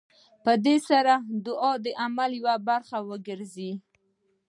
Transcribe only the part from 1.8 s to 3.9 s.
د عمل يوه برخه وګرځي.